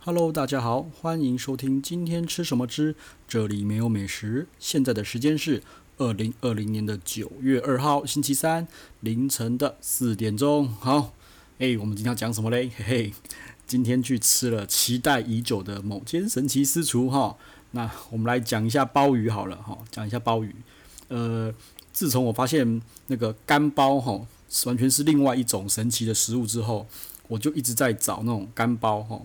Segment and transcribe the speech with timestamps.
[0.00, 2.94] Hello，大家好，欢迎收听今天吃什么吃，
[3.26, 4.46] 这里没有美食。
[4.58, 5.62] 现在的时间是
[5.98, 8.68] 二零二零年的九月二号星期三
[9.00, 10.68] 凌晨的四点钟。
[10.68, 11.12] 好，
[11.58, 12.70] 哎，我们今天要讲什么嘞？
[12.76, 13.12] 嘿嘿，
[13.66, 17.36] 今天去吃了期待已久的某间神奇私厨哈。
[17.72, 20.54] 那我们来讲一下鲍鱼好了哈，讲一下鲍鱼。
[21.08, 21.52] 呃，
[21.92, 24.24] 自从我发现那个干鲍哈，
[24.66, 26.86] 完全是另外一种神奇的食物之后，
[27.26, 29.20] 我就一直在找那种干鲍哈。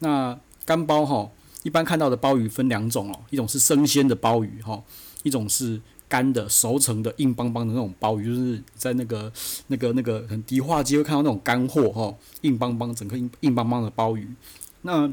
[0.00, 1.30] 那干鲍哈，
[1.62, 4.82] 一般看到的鲍鱼分两种哦，一种是生鲜的鲍鱼哈，
[5.22, 9.32] 一种是干的熟成的硬邦邦的那种鲍鱼，就是在那个
[9.68, 14.28] 那个那个很迪化街会看到那种干货哈，硬邦邦整个硬硬邦邦的鲍鱼。
[14.82, 15.10] 那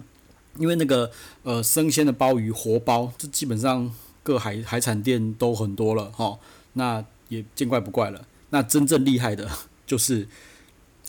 [0.58, 1.10] 因为那个
[1.44, 3.90] 呃生鲜的鲍鱼活鲍，这基本上
[4.24, 6.38] 各海海产店都很多了哈，
[6.74, 8.26] 那也见怪不怪了。
[8.50, 9.50] 那真正厉害的
[9.88, 10.28] 就是，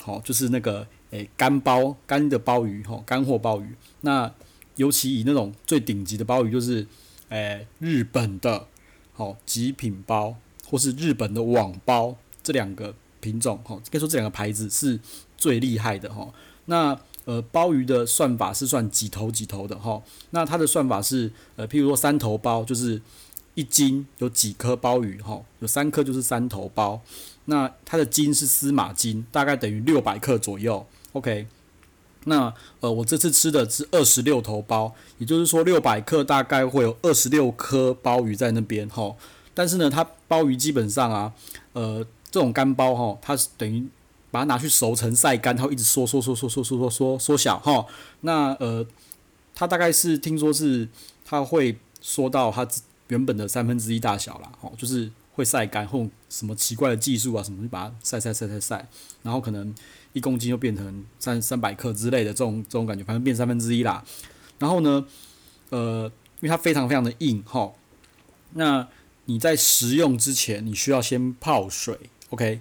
[0.00, 0.86] 好就是那个。
[1.12, 3.74] 诶，干鲍干的鲍鱼吼，干货鲍鱼。
[4.00, 4.32] 那
[4.76, 6.86] 尤其以那种最顶级的鲍鱼，就是
[7.28, 8.66] 诶日本的，
[9.12, 10.34] 好极品鲍，
[10.66, 14.98] 或是日本的网鲍这两个品种吼，应该说这两个牌子是
[15.36, 16.32] 最厉害的吼。
[16.64, 20.02] 那呃鲍鱼的算法是算几头几头的吼。
[20.30, 22.98] 那它的算法是呃，譬如说三头鲍，就是
[23.54, 27.02] 一斤有几颗鲍鱼吼，有三颗就是三头鲍。
[27.44, 30.86] 那它的斤是司马斤，大概等于六百克左右。
[31.12, 31.46] OK，
[32.24, 39.14] 那呃，我这次吃的是二十六头鲍，也就是说六百克大概会有二十六颗鲍鱼在那边哈。
[39.52, 41.34] 但是呢，它鲍鱼基本上啊，
[41.74, 43.86] 呃，这种干鲍哈，它是等于
[44.30, 47.84] 把它拿去熟成晒干，它会一直缩缩缩缩缩缩缩缩缩小哈。
[48.22, 48.86] 那呃，
[49.54, 50.88] 它大概是听说是
[51.26, 52.66] 它会缩到它
[53.08, 58.88] 原本的三分之一大小啦，哈，就是会晒干或什么奇怪的技术啊什么，就把它晒晒晒晒晒，
[59.22, 59.74] 然后可能。
[60.12, 64.04] 一公斤就变成三三百克之类的这种这种感觉，反正变三分之一啦。
[64.58, 65.06] 然后呢，
[65.70, 66.04] 呃，
[66.40, 67.72] 因为它非常非常的硬哈，
[68.52, 68.86] 那
[69.24, 71.98] 你在食用之前，你需要先泡水
[72.30, 72.60] ，OK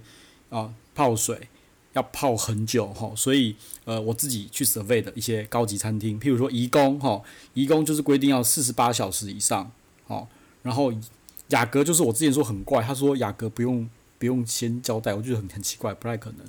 [0.50, 1.50] 啊，泡水
[1.94, 3.12] 要泡很久哈。
[3.16, 7.22] 所以呃，我自己去 survey 的一些高级餐厅，譬如说颐宫哈，
[7.54, 9.72] 颐宫就是规定要四十八小时以上，
[10.08, 10.28] 好，
[10.64, 10.94] 然后
[11.50, 13.90] 雅阁就是我之前说很怪，他说雅阁不用。
[14.22, 16.46] 不用先交代，我觉得很很奇怪，不太可能。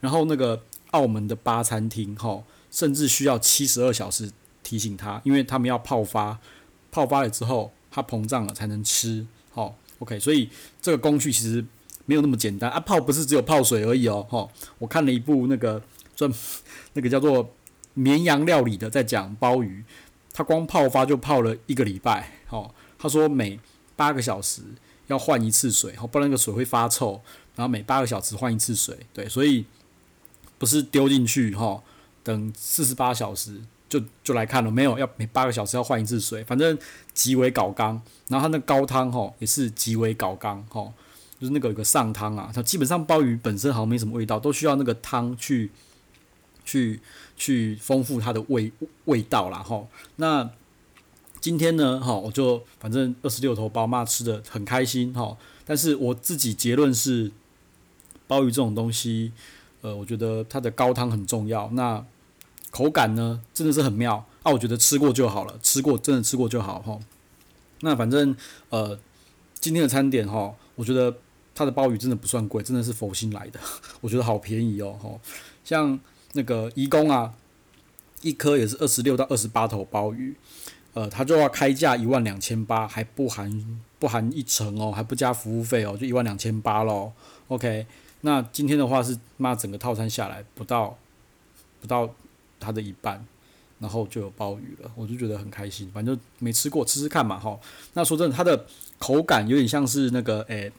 [0.00, 0.60] 然后那个
[0.90, 4.28] 澳门的八餐厅，哈，甚至需要七十二小时
[4.64, 6.40] 提醒他，因为他们要泡发，
[6.90, 10.18] 泡发了之后它膨胀了才能吃，好，OK。
[10.18, 10.50] 所以
[10.80, 11.64] 这个工序其实
[12.06, 14.48] 没有那么简单啊，泡不是只有泡水而已哦，哈。
[14.80, 15.80] 我看了一部那个
[16.16, 16.28] 专
[16.94, 17.54] 那个叫做
[17.94, 19.84] 绵羊料理的，在讲鲍鱼，
[20.32, 23.60] 他光泡发就泡了一个礼拜，好，他说每
[23.94, 24.62] 八个小时。
[25.06, 27.20] 要换一次水，不然那个水会发臭。
[27.54, 29.66] 然后每八个小时换一次水，对，所以
[30.56, 31.82] 不是丢进去哈，
[32.24, 33.60] 等四十八小时
[33.90, 34.98] 就就来看了没有？
[34.98, 36.78] 要每八个小时要换一次水，反正
[37.12, 38.00] 极为搞刚。
[38.28, 40.90] 然后它那高汤哈也是极为搞刚哈，
[41.38, 45.70] 就是那个有个上汤啊，它基本上鲍鱼本身好像没什么味道，都需要那个汤去
[46.64, 47.02] 去
[47.36, 48.72] 去丰富它的味
[49.04, 49.86] 味道啦哈。
[50.16, 50.50] 那
[51.42, 55.36] 今天呢，哈，我就反正二十六头鲍嘛，吃的很开心，哈。
[55.64, 57.32] 但是我自己结论是，
[58.28, 59.32] 鲍鱼这种东西，
[59.80, 61.68] 呃，我觉得它的高汤很重要。
[61.72, 62.06] 那
[62.70, 64.52] 口感呢，真的是很妙啊！
[64.52, 67.00] 我觉得吃过就好了，吃过真的吃过就好，哈。
[67.80, 68.36] 那反正
[68.68, 68.96] 呃，
[69.58, 71.12] 今天的餐点哈，我觉得
[71.56, 73.58] 它的鲍鱼真的不算贵，真的是佛心来的，
[74.00, 75.10] 我觉得好便宜哦，哈。
[75.64, 75.98] 像
[76.34, 77.34] 那个颐宫啊，
[78.20, 80.36] 一颗也是二十六到二十八头鲍鱼。
[80.94, 87.12] 呃，他就要开价一万两千八，还不含不含一成哦，还不加服务费哦，就一万两千八咯。
[87.48, 87.86] OK，
[88.20, 90.98] 那今天的话是妈整个套餐下来不到
[91.80, 92.08] 不到
[92.60, 93.24] 它的一半，
[93.78, 95.90] 然后就有鲍鱼了，我就觉得很开心。
[95.94, 97.58] 反正没吃过，吃吃看嘛哈。
[97.94, 98.66] 那说真的，它的
[98.98, 100.70] 口感有点像是那个诶、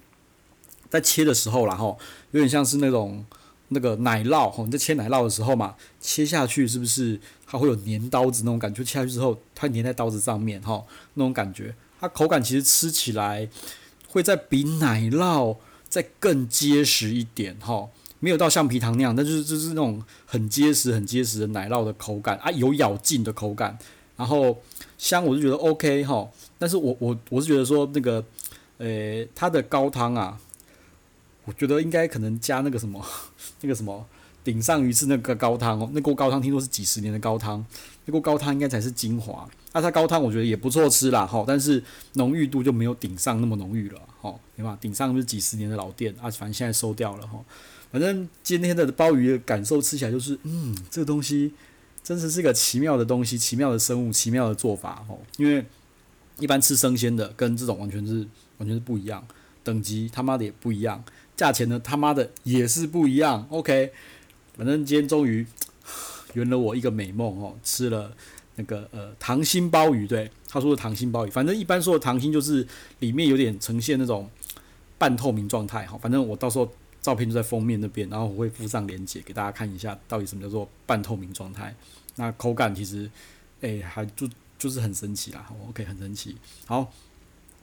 [0.90, 1.98] 在切的时候啦哈，
[2.32, 3.26] 有点像是那种。
[3.74, 8.84] 那个奶酪吼，你在切奶酪的时候嘛，切下去是不是它会有粘刀子那种感觉？
[8.84, 10.84] 切下去之后，它粘在刀子上面哈，
[11.16, 13.50] 那种感觉，它口感其实吃起来
[14.08, 15.58] 会再比奶酪
[15.90, 17.90] 再更结实一点哈，
[18.20, 23.78] 没有到橡皮糖那样，但就是就是那种很结实、很结实的奶酪的口感啊，有咬劲的口感，
[24.16, 24.58] 然后
[24.98, 28.24] 香我就觉得 OK 哈，但是我我我是觉得说那个，
[28.78, 30.40] 呃、它的高汤啊。
[31.46, 33.04] 我觉得应该可能加那个什么，
[33.62, 34.06] 那个什么
[34.44, 37.66] 顶上鱼翅那个高汤哦，那锅高汤听说是几十年的高汤，
[38.06, 39.50] 那锅高汤应该才是精华。
[39.76, 44.78] 那、它高汤我觉得也不错吃啦，哈，但是浓郁度就没有顶上那么浓郁了，哈，对吧？
[44.80, 47.40] 顶上就是几十年的老店啊，反正现在收掉了哈。
[47.92, 51.54] 反正今天的鲍鱼的感受吃起来就是，嗯，这个东西
[52.04, 55.18] 真是是个奇妙的东西，奇妙的生物，奇妙的做法哦。
[55.38, 55.66] 因为
[56.38, 59.26] 一般吃生鲜的跟这种完全是完全是不一样，
[59.64, 61.04] 等级他妈的也不一样，
[61.36, 63.48] 价钱呢他妈的也是不一样。
[63.50, 63.92] OK，
[64.58, 65.46] 反正今天终于
[66.34, 68.16] 圆了我一个美梦哦，吃了
[68.56, 72.68] 那个呃糖心鲍鱼，对，他说的糖心鲍鱼，反正一般说的糖心就是
[73.00, 74.30] 里面有点呈现那种
[74.98, 75.98] 半透明状态哈。
[75.98, 76.72] 反正我到时候。
[77.04, 81.76] 照片就在封面那边，然后我会附上链接给大家看一下，到底什么叫做半透明状态。
[82.16, 83.12] 那口感其实，
[83.60, 84.26] 哎、还就
[84.58, 85.46] 就是很神奇啦。
[85.68, 86.38] OK，很神奇。
[86.66, 86.90] 好，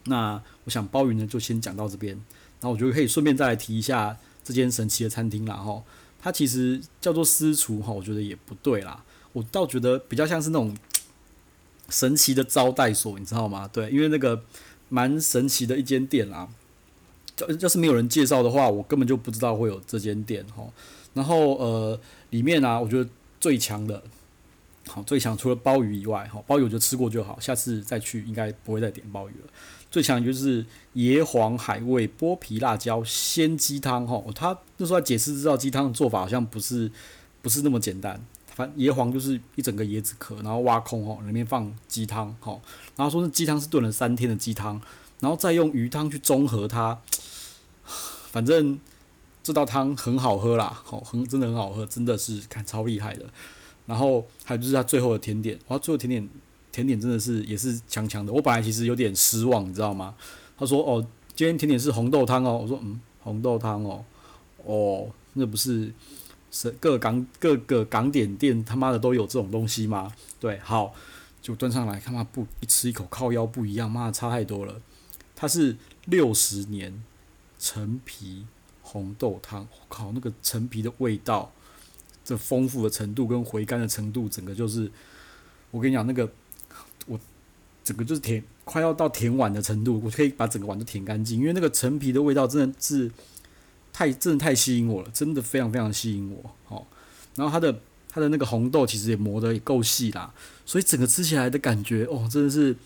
[0.04, 5.54] 那我想鲍鱼呢就先讲到这边，然后我觉得可以顺便再来提一下这间神奇的餐厅啦。
[5.54, 5.82] 哈，
[6.20, 9.04] 它其实叫做私厨哈，我觉得也不对啦。
[9.32, 10.76] 我倒觉得比较像是那种
[11.88, 13.68] 神奇的招待所，你知道吗？
[13.72, 14.42] 对，因为那个
[14.88, 16.48] 蛮神奇的一间店啦。
[17.36, 20.62] 就要是没有人介绍的话，我根本就不知道会有这间店哈。
[21.14, 21.98] 然后呃，
[22.28, 23.08] 里面啊，我觉得
[23.40, 24.02] 最强的，
[24.88, 29.50] 好最强除了鲍鱼以外，哈，鲍鱼我就吃过就好，下次再去应该不会再点鲍鱼了。
[29.90, 34.22] 最强就是椰皇海味剥皮辣椒鲜鸡汤哈。
[34.34, 36.90] 他那时候解释这道鸡汤的做法好像不是
[37.42, 42.60] 不是那么简单，反椰皇就是一整个椰子壳，然后挖空哈，里面放鸡汤哈，
[42.96, 44.80] 然后说是鸡汤是炖了三天的鸡汤，
[45.18, 46.98] 然后再用鱼汤去中和它。
[48.30, 48.78] 反正
[49.42, 53.26] 这道汤很好喝啦，好，很真的很好喝，真的是看超厉害的。
[53.90, 56.28] 然后还有就是它最后的甜点，哇，最后甜点
[56.70, 58.32] 甜点真的是也是强强的。
[58.32, 60.14] 我本来其实有点失望，你知道吗？
[60.56, 61.04] 他说哦，
[61.34, 62.60] 今天甜点是红豆汤哦。
[62.62, 64.04] 我说嗯，红豆汤哦，
[64.64, 65.92] 哦，那不是
[66.52, 70.12] 是各港各个港点店他妈的都有这种东西吗？
[70.38, 70.94] 对，好，
[71.42, 74.80] 就端上来，看妈不一吃一口靠腰不一样，妈的差太多了。
[75.34, 77.02] 它是六十年。
[77.62, 78.46] 陈皮
[78.80, 81.52] 红豆汤，我靠，那个陈皮的味道，
[82.24, 84.90] 这丰富的程度跟回甘的程度，整个就是，
[85.70, 86.30] 我跟你讲，那个
[87.06, 87.18] 我
[87.82, 93.10] 整个就是甜，快要到甜碗的程度，我可以把整个碗都舔干净，因为那个陈皮的味道真的是
[93.92, 96.54] 太，真的太吸引我了，真的非常非常吸引我。
[96.64, 96.86] 好，
[97.34, 100.32] 然后它的它的那个红豆其实也磨得也够细啦，
[100.64, 102.76] 所以整个吃起来的感觉，哦，真的是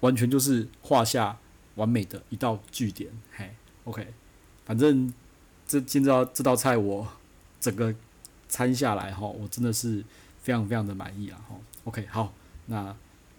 [0.00, 1.38] 完全就是画下
[1.74, 3.50] 完美的一道句点，嘿。
[3.84, 4.06] OK，
[4.66, 5.12] 反正
[5.66, 7.08] 这今朝这道菜我
[7.58, 7.92] 整个
[8.50, 10.04] 餐下来哈，我真的是
[10.42, 11.56] 非常非常的满意啊哈。
[11.84, 12.34] OK，好，
[12.66, 12.94] 那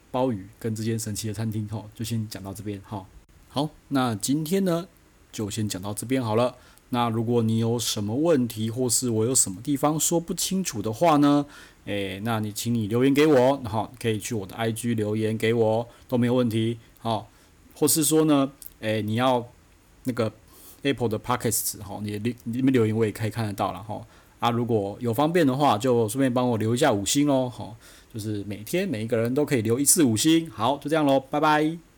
[0.10, 3.06] 鲍鱼跟这间神奇的餐厅哈，就先讲到这边哈。
[3.50, 4.88] 好，那今天呢
[5.32, 6.56] 就先讲到这边好了。
[6.90, 11.46] 那如果你有什么问题，或是我有什么地方说不清楚的话呢，
[11.86, 16.80] 诶，那你请你留言给我，然后可以去我的 IG 留言给我都没有问题。
[16.98, 17.30] 好，
[17.76, 19.48] 或是说呢，诶，你要。
[20.04, 20.34] 那个
[20.82, 24.02] Apple 的 Podcast 哈，你里里面留言我也可以看得到了哈。
[24.42, 27.48] 啊，如果有方便的话，就顺便帮我留一下五星哦。
[27.48, 27.76] 好，
[28.12, 30.50] 就是每天每一个人都可以留一次五星。
[30.50, 31.91] 好，就这样喽，拜拜。